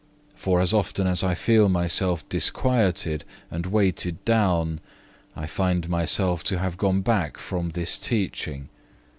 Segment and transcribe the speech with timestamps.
[0.33, 4.79] For as often as I feel myself disquieted and weighed down,
[5.35, 8.69] I find myself to have gone back from this teaching.